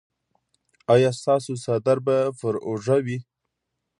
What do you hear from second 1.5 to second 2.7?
څادر به پر